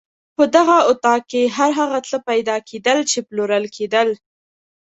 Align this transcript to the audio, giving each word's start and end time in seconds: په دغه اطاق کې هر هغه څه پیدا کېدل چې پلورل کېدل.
په 0.35 0.43
دغه 0.55 0.77
اطاق 0.91 1.21
کې 1.31 1.43
هر 1.57 1.71
هغه 1.79 1.99
څه 2.09 2.17
پیدا 2.29 2.55
کېدل 2.69 2.99
چې 3.11 3.19
پلورل 3.27 3.65
کېدل. 3.75 4.09